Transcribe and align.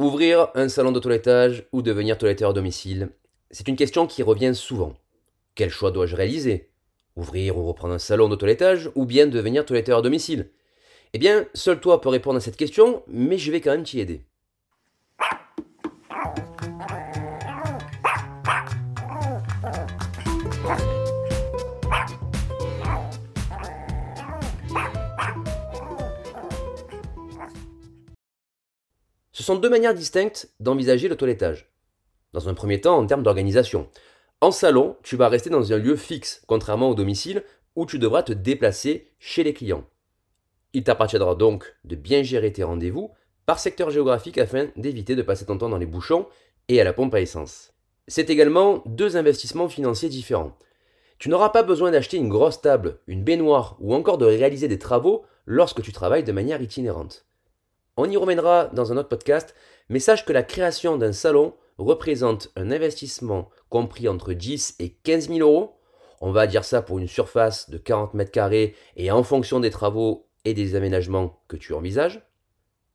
Ouvrir 0.00 0.48
un 0.54 0.70
salon 0.70 0.92
de 0.92 0.98
toilettage 0.98 1.68
ou 1.72 1.82
devenir 1.82 2.16
toiletteur 2.16 2.48
à 2.48 2.52
domicile, 2.54 3.10
c'est 3.50 3.68
une 3.68 3.76
question 3.76 4.06
qui 4.06 4.22
revient 4.22 4.52
souvent. 4.54 4.94
Quel 5.54 5.68
choix 5.68 5.90
dois-je 5.90 6.16
réaliser? 6.16 6.70
Ouvrir 7.16 7.58
ou 7.58 7.66
reprendre 7.66 7.92
un 7.92 7.98
salon 7.98 8.30
de 8.30 8.34
toilettage 8.34 8.90
ou 8.94 9.04
bien 9.04 9.26
devenir 9.26 9.66
toiletteur 9.66 9.98
à 9.98 10.00
domicile? 10.00 10.48
Eh 11.12 11.18
bien, 11.18 11.44
seul 11.52 11.80
toi 11.80 12.00
peux 12.00 12.08
répondre 12.08 12.38
à 12.38 12.40
cette 12.40 12.56
question, 12.56 13.02
mais 13.08 13.36
je 13.36 13.52
vais 13.52 13.60
quand 13.60 13.72
même 13.72 13.82
t'y 13.82 14.00
aider. 14.00 14.22
Ce 29.40 29.46
sont 29.46 29.56
deux 29.56 29.70
manières 29.70 29.94
distinctes 29.94 30.50
d'envisager 30.60 31.08
le 31.08 31.16
toilettage. 31.16 31.72
Dans 32.34 32.50
un 32.50 32.52
premier 32.52 32.78
temps, 32.82 32.98
en 32.98 33.06
termes 33.06 33.22
d'organisation. 33.22 33.88
En 34.42 34.50
salon, 34.50 34.98
tu 35.02 35.16
vas 35.16 35.30
rester 35.30 35.48
dans 35.48 35.72
un 35.72 35.78
lieu 35.78 35.96
fixe, 35.96 36.42
contrairement 36.46 36.90
au 36.90 36.94
domicile, 36.94 37.42
où 37.74 37.86
tu 37.86 37.98
devras 37.98 38.22
te 38.22 38.34
déplacer 38.34 39.08
chez 39.18 39.42
les 39.42 39.54
clients. 39.54 39.88
Il 40.74 40.84
t'appartiendra 40.84 41.36
donc 41.36 41.74
de 41.84 41.96
bien 41.96 42.22
gérer 42.22 42.52
tes 42.52 42.64
rendez-vous 42.64 43.12
par 43.46 43.58
secteur 43.58 43.88
géographique 43.88 44.36
afin 44.36 44.68
d'éviter 44.76 45.16
de 45.16 45.22
passer 45.22 45.46
ton 45.46 45.56
temps 45.56 45.70
dans 45.70 45.78
les 45.78 45.86
bouchons 45.86 46.26
et 46.68 46.78
à 46.78 46.84
la 46.84 46.92
pompe 46.92 47.14
à 47.14 47.22
essence. 47.22 47.72
C'est 48.08 48.28
également 48.28 48.82
deux 48.84 49.16
investissements 49.16 49.70
financiers 49.70 50.10
différents. 50.10 50.58
Tu 51.18 51.30
n'auras 51.30 51.48
pas 51.48 51.62
besoin 51.62 51.92
d'acheter 51.92 52.18
une 52.18 52.28
grosse 52.28 52.60
table, 52.60 52.98
une 53.06 53.24
baignoire 53.24 53.78
ou 53.80 53.94
encore 53.94 54.18
de 54.18 54.26
réaliser 54.26 54.68
des 54.68 54.78
travaux 54.78 55.24
lorsque 55.46 55.80
tu 55.80 55.92
travailles 55.92 56.24
de 56.24 56.32
manière 56.32 56.60
itinérante. 56.60 57.24
On 58.02 58.08
y 58.08 58.16
reviendra 58.16 58.70
dans 58.72 58.92
un 58.92 58.96
autre 58.96 59.10
podcast, 59.10 59.54
mais 59.90 59.98
sache 59.98 60.24
que 60.24 60.32
la 60.32 60.42
création 60.42 60.96
d'un 60.96 61.12
salon 61.12 61.52
représente 61.76 62.50
un 62.56 62.70
investissement 62.70 63.50
compris 63.68 64.08
entre 64.08 64.32
10 64.32 64.76
et 64.78 64.94
15 65.04 65.28
000 65.28 65.40
euros. 65.40 65.76
On 66.22 66.32
va 66.32 66.46
dire 66.46 66.64
ça 66.64 66.80
pour 66.80 66.98
une 66.98 67.08
surface 67.08 67.68
de 67.68 67.76
40 67.76 68.14
mètres 68.14 68.30
carrés 68.30 68.74
et 68.96 69.10
en 69.10 69.22
fonction 69.22 69.60
des 69.60 69.68
travaux 69.68 70.30
et 70.46 70.54
des 70.54 70.76
aménagements 70.76 71.42
que 71.46 71.58
tu 71.58 71.74
envisages. 71.74 72.22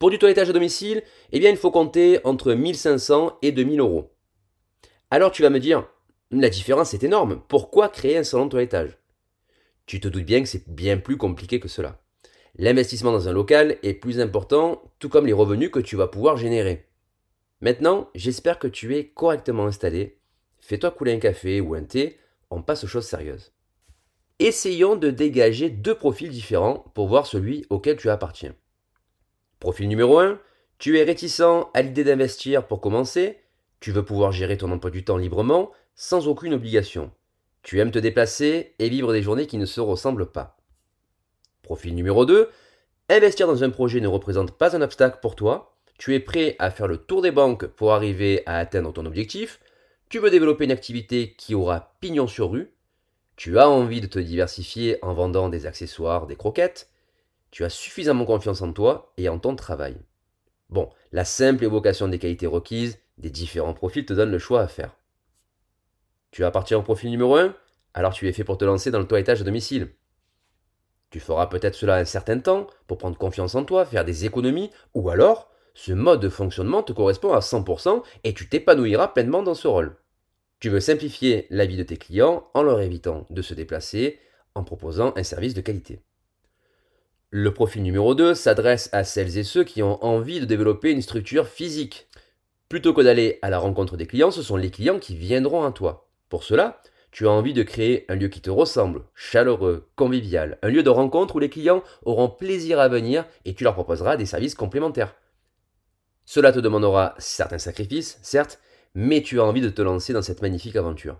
Pour 0.00 0.10
du 0.10 0.18
toilettage 0.18 0.50
à 0.50 0.52
domicile, 0.52 1.04
eh 1.30 1.38
bien, 1.38 1.50
il 1.50 1.56
faut 1.56 1.70
compter 1.70 2.18
entre 2.24 2.52
1500 2.52 3.38
et 3.40 3.52
2000 3.52 3.78
euros. 3.78 4.10
Alors 5.12 5.30
tu 5.30 5.42
vas 5.42 5.50
me 5.50 5.60
dire, 5.60 5.86
la 6.32 6.50
différence 6.50 6.92
est 6.92 7.04
énorme. 7.04 7.40
Pourquoi 7.46 7.88
créer 7.88 8.18
un 8.18 8.24
salon 8.24 8.46
de 8.46 8.50
toilettage? 8.50 8.98
Tu 9.86 10.00
te 10.00 10.08
doutes 10.08 10.24
bien 10.24 10.42
que 10.42 10.48
c'est 10.48 10.68
bien 10.68 10.98
plus 10.98 11.16
compliqué 11.16 11.60
que 11.60 11.68
cela. 11.68 12.00
L'investissement 12.58 13.12
dans 13.12 13.28
un 13.28 13.32
local 13.32 13.78
est 13.84 13.94
plus 13.94 14.18
important, 14.18 14.82
tout 14.98 15.08
comme 15.08 15.26
les 15.26 15.32
revenus 15.32 15.70
que 15.70 15.78
tu 15.78 15.94
vas 15.94 16.08
pouvoir 16.08 16.36
générer. 16.36 16.88
Maintenant, 17.60 18.10
j'espère 18.16 18.58
que 18.58 18.66
tu 18.66 18.96
es 18.96 19.06
correctement 19.06 19.66
installé. 19.66 20.18
Fais-toi 20.60 20.90
couler 20.90 21.12
un 21.12 21.20
café 21.20 21.60
ou 21.60 21.74
un 21.74 21.84
thé, 21.84 22.18
on 22.50 22.62
passe 22.62 22.82
aux 22.82 22.88
choses 22.88 23.06
sérieuses. 23.06 23.52
Essayons 24.40 24.96
de 24.96 25.10
dégager 25.10 25.70
deux 25.70 25.94
profils 25.94 26.30
différents 26.30 26.84
pour 26.94 27.06
voir 27.06 27.26
celui 27.26 27.64
auquel 27.70 27.96
tu 27.96 28.10
appartiens. 28.10 28.54
Profil 29.60 29.88
numéro 29.88 30.18
1, 30.18 30.40
tu 30.78 30.98
es 30.98 31.04
réticent 31.04 31.68
à 31.74 31.82
l'idée 31.82 32.04
d'investir 32.04 32.66
pour 32.66 32.80
commencer, 32.80 33.38
tu 33.78 33.92
veux 33.92 34.04
pouvoir 34.04 34.32
gérer 34.32 34.56
ton 34.56 34.70
emploi 34.72 34.90
du 34.90 35.04
temps 35.04 35.16
librement, 35.16 35.70
sans 35.94 36.26
aucune 36.26 36.54
obligation. 36.54 37.12
Tu 37.62 37.78
aimes 37.80 37.90
te 37.92 37.98
déplacer 38.00 38.74
et 38.80 38.88
vivre 38.88 39.12
des 39.12 39.22
journées 39.22 39.46
qui 39.46 39.58
ne 39.58 39.66
se 39.66 39.80
ressemblent 39.80 40.30
pas. 40.30 40.57
Profil 41.68 41.94
numéro 41.94 42.24
2, 42.24 42.48
investir 43.10 43.46
dans 43.46 43.62
un 43.62 43.68
projet 43.68 44.00
ne 44.00 44.08
représente 44.08 44.52
pas 44.52 44.74
un 44.74 44.80
obstacle 44.80 45.18
pour 45.20 45.36
toi. 45.36 45.76
Tu 45.98 46.14
es 46.14 46.18
prêt 46.18 46.56
à 46.58 46.70
faire 46.70 46.88
le 46.88 46.96
tour 46.96 47.20
des 47.20 47.30
banques 47.30 47.66
pour 47.66 47.92
arriver 47.92 48.42
à 48.46 48.56
atteindre 48.56 48.90
ton 48.90 49.04
objectif. 49.04 49.60
Tu 50.08 50.18
veux 50.18 50.30
développer 50.30 50.64
une 50.64 50.72
activité 50.72 51.34
qui 51.36 51.54
aura 51.54 51.92
pignon 52.00 52.26
sur 52.26 52.52
rue. 52.52 52.72
Tu 53.36 53.58
as 53.58 53.68
envie 53.68 54.00
de 54.00 54.06
te 54.06 54.18
diversifier 54.18 54.96
en 55.02 55.12
vendant 55.12 55.50
des 55.50 55.66
accessoires, 55.66 56.26
des 56.26 56.36
croquettes. 56.36 56.88
Tu 57.50 57.64
as 57.64 57.68
suffisamment 57.68 58.24
confiance 58.24 58.62
en 58.62 58.72
toi 58.72 59.12
et 59.18 59.28
en 59.28 59.38
ton 59.38 59.54
travail. 59.54 59.98
Bon, 60.70 60.88
la 61.12 61.26
simple 61.26 61.64
évocation 61.64 62.08
des 62.08 62.18
qualités 62.18 62.46
requises 62.46 62.98
des 63.18 63.28
différents 63.28 63.74
profils 63.74 64.06
te 64.06 64.14
donne 64.14 64.30
le 64.30 64.38
choix 64.38 64.62
à 64.62 64.68
faire. 64.68 64.96
Tu 66.30 66.46
appartiens 66.46 66.78
au 66.78 66.82
profil 66.82 67.10
numéro 67.10 67.36
1 67.36 67.54
Alors 67.92 68.14
tu 68.14 68.26
es 68.26 68.32
fait 68.32 68.44
pour 68.44 68.56
te 68.56 68.64
lancer 68.64 68.90
dans 68.90 69.00
le 69.00 69.06
toilettage 69.06 69.42
à 69.42 69.44
domicile. 69.44 69.92
Tu 71.10 71.20
feras 71.20 71.46
peut-être 71.46 71.74
cela 71.74 71.96
un 71.96 72.04
certain 72.04 72.38
temps 72.38 72.66
pour 72.86 72.98
prendre 72.98 73.16
confiance 73.16 73.54
en 73.54 73.64
toi, 73.64 73.86
faire 73.86 74.04
des 74.04 74.26
économies, 74.26 74.70
ou 74.94 75.08
alors 75.10 75.50
ce 75.74 75.92
mode 75.92 76.20
de 76.20 76.28
fonctionnement 76.28 76.82
te 76.82 76.92
correspond 76.92 77.32
à 77.32 77.38
100% 77.38 78.02
et 78.24 78.34
tu 78.34 78.48
t'épanouiras 78.48 79.08
pleinement 79.08 79.42
dans 79.42 79.54
ce 79.54 79.68
rôle. 79.68 79.96
Tu 80.60 80.70
veux 80.70 80.80
simplifier 80.80 81.46
la 81.50 81.66
vie 81.66 81.76
de 81.76 81.84
tes 81.84 81.96
clients 81.96 82.50
en 82.52 82.62
leur 82.62 82.80
évitant 82.80 83.26
de 83.30 83.42
se 83.42 83.54
déplacer, 83.54 84.18
en 84.56 84.64
proposant 84.64 85.14
un 85.16 85.22
service 85.22 85.54
de 85.54 85.60
qualité. 85.60 86.02
Le 87.30 87.54
profil 87.54 87.82
numéro 87.82 88.14
2 88.14 88.34
s'adresse 88.34 88.88
à 88.92 89.04
celles 89.04 89.38
et 89.38 89.44
ceux 89.44 89.62
qui 89.62 89.82
ont 89.82 90.02
envie 90.04 90.40
de 90.40 90.46
développer 90.46 90.90
une 90.90 91.02
structure 91.02 91.46
physique. 91.46 92.08
Plutôt 92.68 92.92
que 92.92 93.02
d'aller 93.02 93.38
à 93.42 93.50
la 93.50 93.58
rencontre 93.58 93.96
des 93.96 94.06
clients, 94.06 94.30
ce 94.30 94.42
sont 94.42 94.56
les 94.56 94.70
clients 94.70 94.98
qui 94.98 95.14
viendront 95.14 95.62
à 95.62 95.70
toi. 95.70 96.08
Pour 96.28 96.42
cela, 96.42 96.82
tu 97.10 97.26
as 97.26 97.30
envie 97.30 97.54
de 97.54 97.62
créer 97.62 98.04
un 98.08 98.14
lieu 98.14 98.28
qui 98.28 98.40
te 98.40 98.50
ressemble, 98.50 99.02
chaleureux, 99.14 99.88
convivial, 99.96 100.58
un 100.62 100.68
lieu 100.68 100.82
de 100.82 100.90
rencontre 100.90 101.36
où 101.36 101.38
les 101.38 101.48
clients 101.48 101.82
auront 102.04 102.28
plaisir 102.28 102.80
à 102.80 102.88
venir 102.88 103.24
et 103.44 103.54
tu 103.54 103.64
leur 103.64 103.74
proposeras 103.74 104.16
des 104.16 104.26
services 104.26 104.54
complémentaires. 104.54 105.14
Cela 106.24 106.52
te 106.52 106.58
demandera 106.58 107.14
certains 107.18 107.58
sacrifices, 107.58 108.18
certes, 108.22 108.60
mais 108.94 109.22
tu 109.22 109.40
as 109.40 109.44
envie 109.44 109.62
de 109.62 109.70
te 109.70 109.82
lancer 109.82 110.12
dans 110.12 110.22
cette 110.22 110.42
magnifique 110.42 110.76
aventure. 110.76 111.18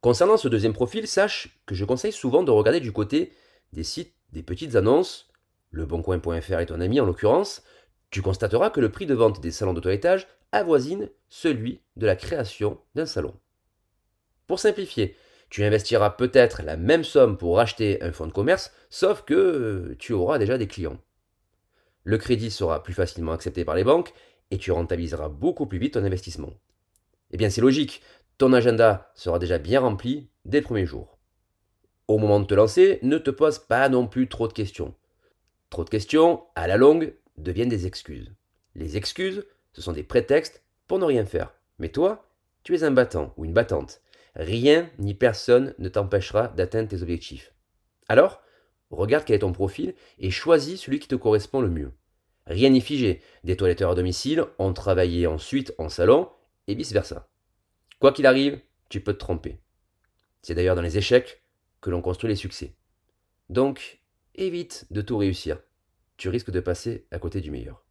Concernant 0.00 0.36
ce 0.36 0.48
deuxième 0.48 0.72
profil, 0.72 1.06
sache 1.06 1.60
que 1.66 1.74
je 1.74 1.84
conseille 1.84 2.12
souvent 2.12 2.42
de 2.42 2.50
regarder 2.50 2.80
du 2.80 2.92
côté 2.92 3.32
des 3.72 3.84
sites, 3.84 4.14
des 4.32 4.42
petites 4.42 4.76
annonces, 4.76 5.28
leboncoin.fr 5.72 6.58
est 6.58 6.66
ton 6.66 6.80
ami 6.80 7.00
en 7.00 7.04
l'occurrence, 7.04 7.62
tu 8.10 8.22
constateras 8.22 8.70
que 8.70 8.80
le 8.80 8.90
prix 8.90 9.06
de 9.06 9.14
vente 9.14 9.40
des 9.40 9.50
salons 9.50 9.74
de 9.74 9.80
toilettage 9.80 10.26
avoisine 10.52 11.10
celui 11.28 11.82
de 11.96 12.06
la 12.06 12.16
création 12.16 12.80
d'un 12.94 13.06
salon. 13.06 13.34
Pour 14.48 14.58
simplifier, 14.58 15.14
tu 15.50 15.62
investiras 15.62 16.10
peut-être 16.10 16.62
la 16.62 16.78
même 16.78 17.04
somme 17.04 17.36
pour 17.36 17.60
acheter 17.60 18.02
un 18.02 18.12
fonds 18.12 18.26
de 18.26 18.32
commerce, 18.32 18.72
sauf 18.88 19.22
que 19.22 19.34
euh, 19.34 19.96
tu 19.98 20.14
auras 20.14 20.38
déjà 20.38 20.56
des 20.56 20.66
clients. 20.66 20.98
Le 22.02 22.16
crédit 22.16 22.50
sera 22.50 22.82
plus 22.82 22.94
facilement 22.94 23.32
accepté 23.32 23.66
par 23.66 23.74
les 23.74 23.84
banques 23.84 24.14
et 24.50 24.56
tu 24.56 24.72
rentabiliseras 24.72 25.28
beaucoup 25.28 25.66
plus 25.66 25.78
vite 25.78 25.94
ton 25.94 26.04
investissement. 26.04 26.50
Eh 27.30 27.36
bien 27.36 27.50
c'est 27.50 27.60
logique, 27.60 28.02
ton 28.38 28.54
agenda 28.54 29.12
sera 29.14 29.38
déjà 29.38 29.58
bien 29.58 29.80
rempli 29.80 30.30
dès 30.46 30.60
le 30.60 30.64
premier 30.64 30.86
jour. 30.86 31.18
Au 32.08 32.16
moment 32.16 32.40
de 32.40 32.46
te 32.46 32.54
lancer, 32.54 33.00
ne 33.02 33.18
te 33.18 33.30
pose 33.30 33.58
pas 33.58 33.90
non 33.90 34.06
plus 34.06 34.28
trop 34.28 34.48
de 34.48 34.54
questions. 34.54 34.94
Trop 35.68 35.84
de 35.84 35.90
questions, 35.90 36.42
à 36.54 36.66
la 36.66 36.78
longue, 36.78 37.14
deviennent 37.36 37.68
des 37.68 37.86
excuses. 37.86 38.32
Les 38.74 38.96
excuses, 38.96 39.44
ce 39.74 39.82
sont 39.82 39.92
des 39.92 40.04
prétextes 40.04 40.62
pour 40.86 40.98
ne 40.98 41.04
rien 41.04 41.26
faire. 41.26 41.52
Mais 41.78 41.90
toi, 41.90 42.24
tu 42.62 42.74
es 42.74 42.82
un 42.82 42.90
battant 42.90 43.34
ou 43.36 43.44
une 43.44 43.52
battante. 43.52 44.00
Rien 44.34 44.90
ni 44.98 45.14
personne 45.14 45.74
ne 45.78 45.88
t'empêchera 45.88 46.48
d'atteindre 46.48 46.88
tes 46.88 47.02
objectifs. 47.02 47.52
Alors, 48.08 48.42
regarde 48.90 49.24
quel 49.24 49.36
est 49.36 49.40
ton 49.40 49.52
profil 49.52 49.94
et 50.18 50.30
choisis 50.30 50.80
celui 50.80 50.98
qui 50.98 51.08
te 51.08 51.14
correspond 51.14 51.60
le 51.60 51.70
mieux. 51.70 51.92
Rien 52.46 52.70
n'est 52.70 52.80
figé. 52.80 53.20
Des 53.44 53.56
toiletteurs 53.56 53.90
à 53.90 53.94
domicile 53.94 54.44
ont 54.58 54.72
travaillé 54.72 55.26
ensuite 55.26 55.74
en 55.78 55.88
salon 55.88 56.30
et 56.66 56.74
vice-versa. 56.74 57.28
Quoi 58.00 58.12
qu'il 58.12 58.26
arrive, 58.26 58.60
tu 58.88 59.00
peux 59.00 59.12
te 59.12 59.18
tromper. 59.18 59.60
C'est 60.42 60.54
d'ailleurs 60.54 60.76
dans 60.76 60.82
les 60.82 60.96
échecs 60.96 61.42
que 61.80 61.90
l'on 61.90 62.00
construit 62.00 62.30
les 62.30 62.36
succès. 62.36 62.74
Donc, 63.50 64.00
évite 64.34 64.86
de 64.90 65.02
tout 65.02 65.18
réussir. 65.18 65.58
Tu 66.16 66.28
risques 66.28 66.50
de 66.50 66.60
passer 66.60 67.06
à 67.10 67.18
côté 67.18 67.40
du 67.40 67.50
meilleur. 67.50 67.84